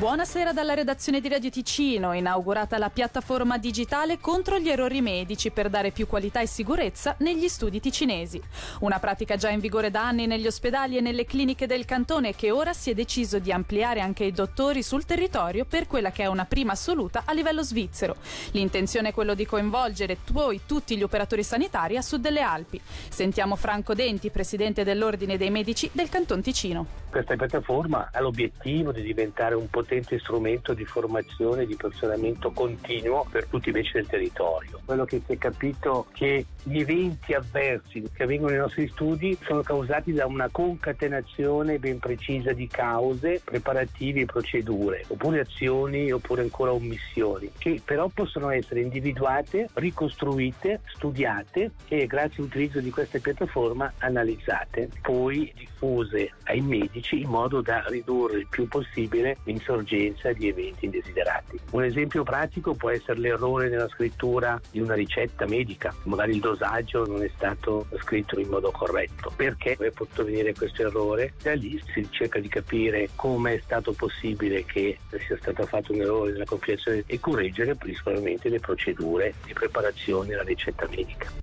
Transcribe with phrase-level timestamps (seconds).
[0.00, 5.68] Buonasera dalla redazione di Radio Ticino, inaugurata la piattaforma digitale contro gli errori medici per
[5.68, 8.40] dare più qualità e sicurezza negli studi ticinesi.
[8.80, 12.50] Una pratica già in vigore da anni negli ospedali e nelle cliniche del cantone che
[12.50, 16.28] ora si è deciso di ampliare anche ai dottori sul territorio per quella che è
[16.28, 18.16] una prima assoluta a livello svizzero.
[18.52, 22.80] L'intenzione è quello di coinvolgere poi tutti gli operatori sanitari a sud delle Alpi.
[23.10, 26.86] Sentiamo Franco Denti, presidente dell'Ordine dei Medici del Canton Ticino.
[27.10, 32.52] Questa piattaforma ha l'obiettivo di diventare un potente potente strumento di formazione e di personamento
[32.52, 34.80] continuo per tutti i medici del territorio.
[34.84, 39.36] Quello che si è capito è che gli eventi avversi che avvengono nei nostri studi
[39.42, 46.42] sono causati da una concatenazione ben precisa di cause, preparativi e procedure, oppure azioni oppure
[46.42, 53.92] ancora omissioni, che però possono essere individuate, ricostruite, studiate e grazie all'utilizzo di questa piattaforma
[53.98, 60.48] analizzate, poi diffuse ai medici in modo da ridurre il più possibile l'insorgenza sorgenza di
[60.48, 61.58] eventi indesiderati.
[61.70, 67.06] Un esempio pratico può essere l'errore nella scrittura di una ricetta medica, magari il dosaggio
[67.06, 69.32] non è stato scritto in modo corretto.
[69.34, 71.32] Perché è potuto venire questo errore?
[71.42, 76.00] Da lì si cerca di capire come è stato possibile che sia stato fatto un
[76.00, 81.39] errore nella compilazione e correggere principalmente le procedure di preparazione della ricetta medica.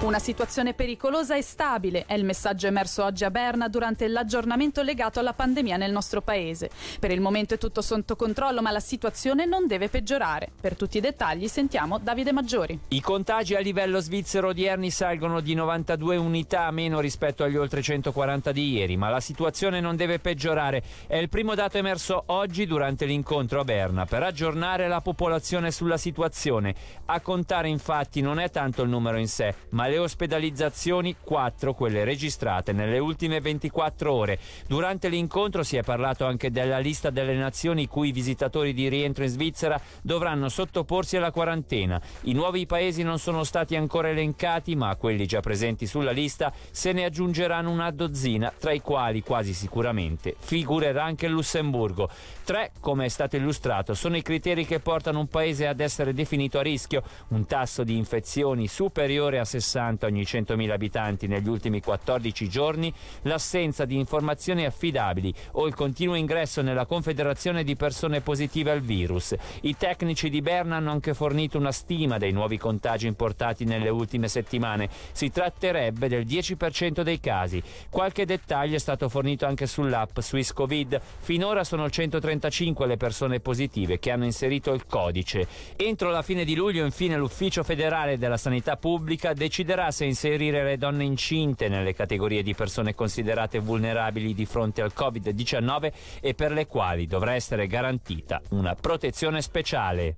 [0.00, 5.18] Una situazione pericolosa e stabile è il messaggio emerso oggi a Berna durante l'aggiornamento legato
[5.18, 6.70] alla pandemia nel nostro paese.
[7.00, 10.50] Per il momento è tutto sotto controllo, ma la situazione non deve peggiorare.
[10.60, 12.78] Per tutti i dettagli sentiamo Davide Maggiori.
[12.88, 18.52] I contagi a livello svizzero odierni salgono di 92 unità meno rispetto agli oltre 140
[18.52, 20.80] di ieri, ma la situazione non deve peggiorare.
[21.08, 25.96] È il primo dato emerso oggi durante l'incontro a Berna per aggiornare la popolazione sulla
[25.96, 26.72] situazione.
[27.06, 32.04] A contare infatti non è tanto il numero in sé, ma le ospedalizzazioni 4 quelle
[32.04, 34.38] registrate nelle ultime 24 ore.
[34.66, 39.24] Durante l'incontro si è parlato anche della lista delle nazioni i cui visitatori di rientro
[39.24, 42.00] in Svizzera dovranno sottoporsi alla quarantena.
[42.22, 46.92] I nuovi paesi non sono stati ancora elencati, ma quelli già presenti sulla lista se
[46.92, 52.10] ne aggiungeranno una dozzina, tra i quali quasi sicuramente figurerà anche il Lussemburgo.
[52.44, 56.58] Tre, come è stato illustrato, sono i criteri che portano un paese ad essere definito
[56.58, 61.80] a rischio, un tasso di infezioni superiore a 60 60 ogni 100.000 abitanti negli ultimi
[61.80, 68.72] 14 giorni, l'assenza di informazioni affidabili o il continuo ingresso nella Confederazione di persone positive
[68.72, 69.34] al virus.
[69.62, 74.26] I tecnici di Berna hanno anche fornito una stima dei nuovi contagi importati nelle ultime
[74.26, 74.88] settimane.
[75.12, 77.62] Si tratterebbe del 10% dei casi.
[77.88, 81.00] Qualche dettaglio è stato fornito anche sull'app Swiss Covid.
[81.20, 85.46] Finora sono 135 le persone positive che hanno inserito il codice.
[85.76, 90.64] Entro la fine di luglio, infine, l'Ufficio federale della sanità pubblica deciderà deciderà se inserire
[90.64, 96.52] le donne incinte nelle categorie di persone considerate vulnerabili di fronte al Covid-19 e per
[96.52, 100.16] le quali dovrà essere garantita una protezione speciale.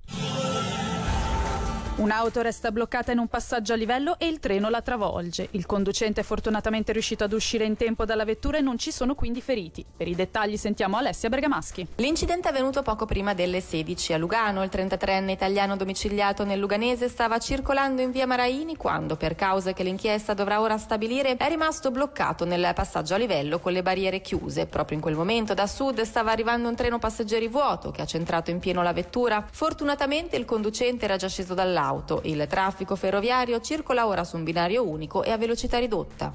[1.97, 5.49] Un'auto resta bloccata in un passaggio a livello e il treno la travolge.
[5.51, 9.13] Il conducente è fortunatamente riuscito ad uscire in tempo dalla vettura e non ci sono
[9.13, 9.85] quindi feriti.
[9.97, 11.85] Per i dettagli sentiamo Alessia Bergamaschi.
[11.95, 14.63] L'incidente è avvenuto poco prima delle 16 a Lugano.
[14.63, 19.83] Il 33enne italiano domiciliato nel Luganese stava circolando in via Maraini quando, per cause che
[19.83, 24.65] l'inchiesta dovrà ora stabilire, è rimasto bloccato nel passaggio a livello con le barriere chiuse.
[24.65, 28.49] Proprio in quel momento da sud stava arrivando un treno passeggeri vuoto che ha centrato
[28.49, 29.45] in pieno la vettura.
[29.51, 32.21] Fortunatamente il conducente era già sceso dall'auto dell'auto.
[32.25, 36.33] Il traffico ferroviario circola ora su un binario unico e a velocità ridotta.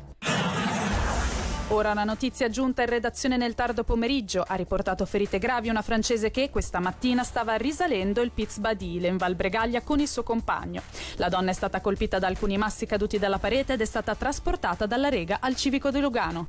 [1.71, 4.45] Ora una notizia giunta in redazione nel tardo pomeriggio.
[4.47, 9.17] Ha riportato ferite gravi una francese che questa mattina stava risalendo il Piz Badile in
[9.17, 10.83] Val Bregaglia con il suo compagno.
[11.17, 14.87] La donna è stata colpita da alcuni massi caduti dalla parete ed è stata trasportata
[14.87, 16.47] dalla Rega al civico di Lugano.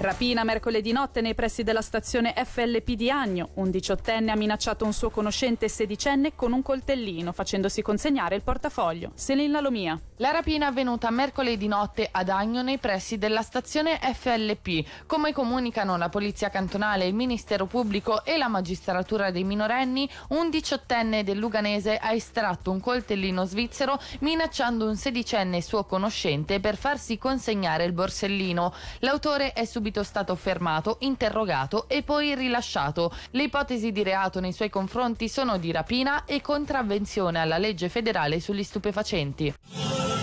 [0.00, 3.48] Rapina mercoledì notte nei pressi della stazione FLP di Agno.
[3.54, 9.10] Un diciottenne ha minacciato un suo conoscente sedicenne con un coltellino, facendosi consegnare il portafoglio.
[9.14, 10.00] Selin Lalomia.
[10.18, 14.84] La rapina è avvenuta mercoledì notte ad Agno nei pressi della stazione FLP.
[15.06, 21.24] Come comunicano la Polizia Cantonale, il Ministero Pubblico e la Magistratura dei minorenni, un diciottenne
[21.24, 27.82] del Luganese ha estratto un coltellino svizzero minacciando un sedicenne suo conoscente per farsi consegnare
[27.82, 28.72] il borsellino.
[29.00, 33.10] L'autore è subito subito stato fermato, interrogato e poi rilasciato.
[33.30, 38.40] Le ipotesi di reato nei suoi confronti sono di rapina e contravvenzione alla legge federale
[38.40, 40.17] sugli stupefacenti.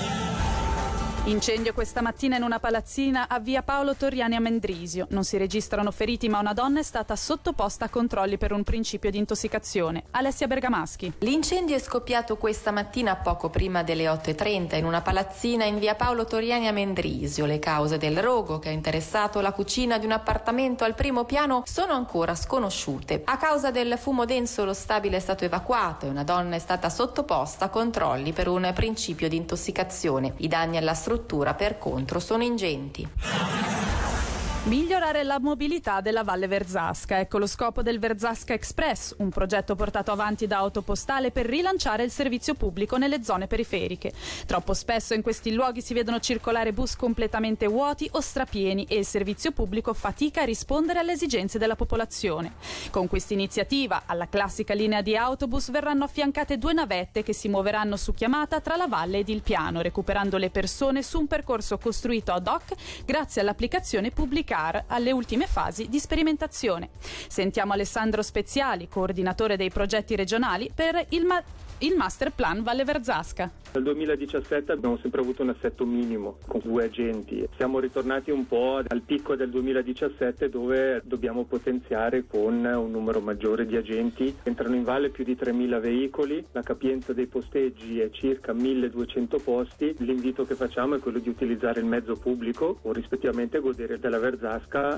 [1.27, 5.07] Incendio questa mattina in una palazzina a via Paolo Torriani a Mendrisio.
[5.09, 9.09] Non si registrano feriti, ma una donna è stata sottoposta a controlli per un principio
[9.09, 10.03] di intossicazione.
[10.11, 11.13] Alessia Bergamaschi.
[11.19, 16.25] L'incendio è scoppiato questa mattina poco prima delle 8.30 in una palazzina in via Paolo
[16.25, 17.47] Torriani a Mendrisio.
[17.47, 21.63] Le cause del rogo che ha interessato la cucina di un appartamento al primo piano
[21.65, 23.23] sono ancora sconosciute.
[23.25, 26.91] A causa del fumo denso lo stabile è stato evacuato e una donna è stata
[26.91, 30.33] sottoposta a controlli per un principio di intossicazione.
[30.37, 33.07] I danni alla struttura struttura per contro sono ingenti.
[34.65, 37.19] Migliorare la mobilità della Valle Verzasca.
[37.19, 42.09] Ecco lo scopo del Verzasca Express, un progetto portato avanti da Autopostale per rilanciare il
[42.09, 44.11] servizio pubblico nelle zone periferiche.
[44.47, 49.05] Troppo spesso in questi luoghi si vedono circolare bus completamente vuoti o strapieni e il
[49.05, 52.53] servizio pubblico fatica a rispondere alle esigenze della popolazione.
[52.89, 57.97] Con questa iniziativa, alla classica linea di autobus verranno affiancate due navette che si muoveranno
[57.97, 62.31] su chiamata tra la valle ed il piano, recuperando le persone su un percorso costruito
[62.31, 62.73] ad hoc
[63.05, 66.89] grazie all'applicazione pubblicata CAR alle ultime fasi di sperimentazione.
[67.01, 71.43] Sentiamo Alessandro Speziali, coordinatore dei progetti regionali per il, ma-
[71.79, 73.51] il Master Plan Valle Verzasca.
[73.73, 77.45] Nel 2017 abbiamo sempre avuto un assetto minimo con due agenti.
[77.57, 83.65] Siamo ritornati un po' al picco del 2017 dove dobbiamo potenziare con un numero maggiore
[83.65, 84.33] di agenti.
[84.43, 89.93] Entrano in valle più di 3.000 veicoli, la capienza dei posteggi è circa 1.200 posti.
[89.97, 94.44] L'invito che facciamo è quello di utilizzare il mezzo pubblico o rispettivamente godere della Verzasca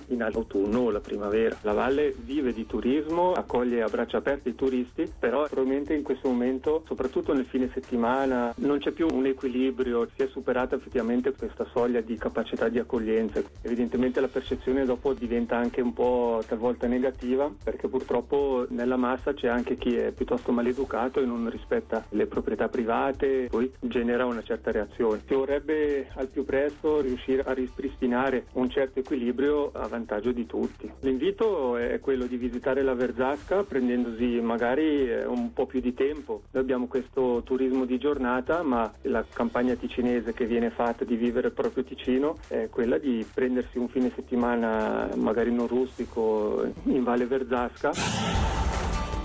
[0.07, 1.57] in autunno o la primavera.
[1.61, 6.27] La valle vive di turismo, accoglie a braccia aperte i turisti, però probabilmente in questo
[6.27, 11.65] momento, soprattutto nel fine settimana, non c'è più un equilibrio, si è superata effettivamente questa
[11.71, 13.41] soglia di capacità di accoglienza.
[13.61, 19.47] Evidentemente la percezione dopo diventa anche un po' talvolta negativa perché purtroppo nella massa c'è
[19.47, 24.71] anche chi è piuttosto maleducato e non rispetta le proprietà private, poi genera una certa
[24.71, 25.21] reazione.
[25.25, 29.36] Si vorrebbe al più presto riuscire a ripristinare un certo equilibrio
[29.73, 30.91] a vantaggio di tutti.
[31.01, 36.41] L'invito è quello di visitare la Verzasca prendendosi magari eh, un po' più di tempo.
[36.51, 41.51] Noi abbiamo questo turismo di giornata ma la campagna ticinese che viene fatta di vivere
[41.51, 48.36] proprio Ticino è quella di prendersi un fine settimana magari non rustico in Valle Verzasca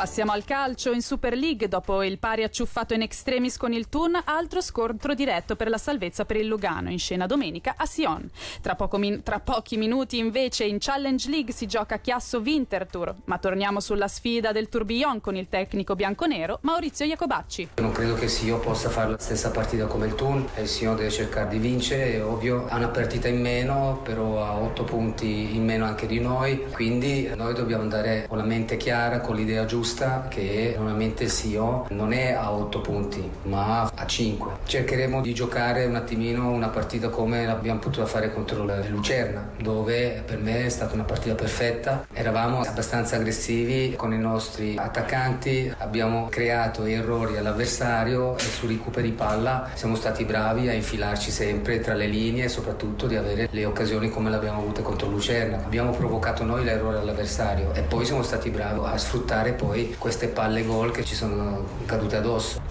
[0.02, 1.68] Passiamo al calcio in Super League.
[1.68, 6.24] Dopo il pari acciuffato in extremis con il Thun, altro scontro diretto per la salvezza
[6.24, 8.28] per il Lugano, in scena domenica a Sion.
[8.60, 13.14] Tra, min- tra pochi minuti invece in Challenge League si gioca Chiasso Winterthur.
[13.26, 17.68] Ma torniamo sulla sfida del Tourbillon con il tecnico bianconero Maurizio Iacobacci.
[17.76, 20.48] Non credo che Sion possa fare la stessa partita come il Thun.
[20.58, 22.66] Il Sion deve cercare di vincere, è ovvio.
[22.66, 26.64] Ha una partita in meno, però ha otto punti in meno anche di noi.
[26.72, 31.30] Quindi noi dobbiamo andare con la mente chiara, con l'idea giusta giusta che normalmente il
[31.30, 34.52] SIO non è a 8 punti ma a 5.
[34.64, 40.22] Cercheremo di giocare un attimino una partita come l'abbiamo potuto fare contro la Lucerna dove
[40.24, 42.06] per me è stata una partita perfetta.
[42.12, 49.68] Eravamo abbastanza aggressivi con i nostri attaccanti, abbiamo creato errori all'avversario e su recuperi palla
[49.74, 54.08] siamo stati bravi a infilarci sempre tra le linee e soprattutto di avere le occasioni
[54.08, 55.58] come le abbiamo avute contro Lucerna.
[55.58, 60.28] Abbiamo provocato noi l'errore all'avversario e poi siamo stati bravi a sfruttare poi poi queste
[60.28, 62.62] palle gol che ci sono cadute addosso.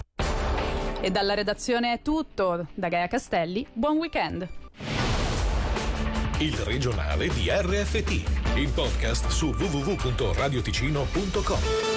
[1.00, 2.66] E dalla redazione è tutto.
[2.74, 4.48] Da Gaia Castelli, buon weekend.
[6.38, 11.91] Il regionale di RFT, il podcast su www.radioticino.com.